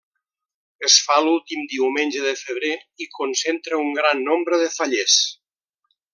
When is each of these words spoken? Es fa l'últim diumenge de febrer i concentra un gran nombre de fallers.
Es 0.87 0.93
fa 1.07 1.17
l'últim 1.25 1.67
diumenge 1.73 2.23
de 2.29 2.33
febrer 2.39 2.71
i 3.05 3.09
concentra 3.19 3.83
un 3.83 3.93
gran 4.01 4.25
nombre 4.31 4.61
de 4.65 4.73
fallers. 4.79 5.21